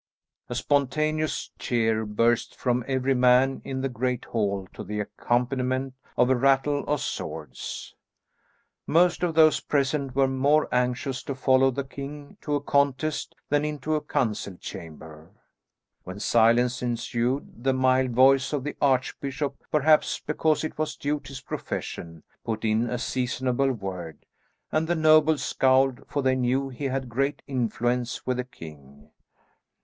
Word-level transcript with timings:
A 0.49 0.55
spontaneous 0.55 1.51
cheer 1.59 2.07
burst 2.07 2.55
from 2.55 2.83
every 2.87 3.13
man 3.13 3.61
in 3.63 3.81
the 3.81 3.87
great 3.87 4.25
hall 4.25 4.67
to 4.73 4.83
the 4.83 4.99
accompaniment 4.99 5.93
of 6.17 6.31
a 6.31 6.35
rattle 6.35 6.79
of 6.87 7.01
swords. 7.01 7.93
Most 8.87 9.21
of 9.21 9.35
those 9.35 9.59
present 9.59 10.15
were 10.15 10.27
more 10.27 10.67
anxious 10.73 11.21
to 11.25 11.35
follow 11.35 11.69
the 11.69 11.83
king 11.83 12.35
to 12.41 12.55
a 12.55 12.61
contest 12.61 13.35
than 13.49 13.63
into 13.63 13.93
a 13.93 14.01
council 14.01 14.55
chamber. 14.57 15.33
When 16.03 16.19
silence 16.19 16.81
ensued, 16.81 17.63
the 17.63 17.71
mild 17.71 18.09
voice 18.09 18.53
of 18.53 18.63
the 18.63 18.75
archbishop, 18.81 19.55
perhaps 19.69 20.19
because 20.19 20.63
it 20.63 20.79
was 20.79 20.95
due 20.95 21.19
to 21.19 21.27
his 21.27 21.41
profession, 21.41 22.23
put 22.43 22.65
in 22.65 22.89
a 22.89 22.97
seasonable 22.97 23.71
word; 23.71 24.25
and 24.71 24.87
the 24.87 24.95
nobles 24.95 25.43
scowled 25.43 26.01
for 26.07 26.23
they 26.23 26.35
knew 26.35 26.69
he 26.69 26.85
had 26.85 27.07
great 27.07 27.43
influence 27.45 28.25
with 28.25 28.37
the 28.37 28.43
king. 28.43 29.11